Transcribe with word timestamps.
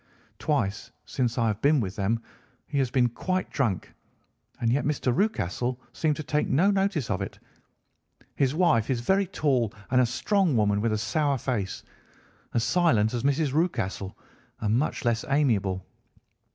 Twice 0.39 0.89
since 1.05 1.37
I 1.37 1.45
have 1.45 1.61
been 1.61 1.79
with 1.79 1.95
them 1.95 2.23
he 2.65 2.79
has 2.79 2.89
been 2.89 3.07
quite 3.07 3.51
drunk, 3.51 3.93
and 4.59 4.73
yet 4.73 4.83
Mr. 4.83 5.15
Rucastle 5.15 5.79
seemed 5.93 6.15
to 6.15 6.23
take 6.23 6.47
no 6.47 6.71
notice 6.71 7.11
of 7.11 7.21
it. 7.21 7.37
His 8.33 8.55
wife 8.55 8.89
is 8.89 8.99
a 8.99 9.03
very 9.03 9.27
tall 9.27 9.71
and 9.91 10.07
strong 10.07 10.57
woman 10.57 10.81
with 10.81 10.91
a 10.93 10.97
sour 10.97 11.37
face, 11.37 11.83
as 12.55 12.63
silent 12.63 13.13
as 13.13 13.21
Mrs. 13.21 13.53
Rucastle 13.53 14.17
and 14.61 14.75
much 14.79 15.05
less 15.05 15.23
amiable. 15.29 15.85